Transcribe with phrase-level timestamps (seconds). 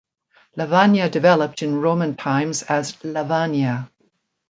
[0.57, 3.87] Lavagna developed in Roman times as Lavania.